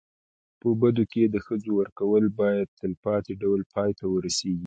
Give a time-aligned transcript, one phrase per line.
[0.59, 4.59] په بدو کي د ښځو ورکول باید تلپاتي ډول پای ته ورسېږي.